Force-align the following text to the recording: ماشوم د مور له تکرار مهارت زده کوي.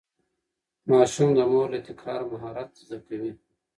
ماشوم 0.89 1.29
د 1.35 1.39
مور 1.51 1.67
له 1.73 1.79
تکرار 1.87 2.21
مهارت 2.31 2.69
زده 2.83 2.97
کوي. 3.07 3.33